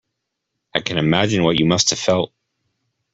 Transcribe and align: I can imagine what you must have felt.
I 0.73 0.79
can 0.79 0.97
imagine 0.97 1.43
what 1.43 1.59
you 1.59 1.65
must 1.67 1.91
have 1.91 1.99
felt. 1.99 2.33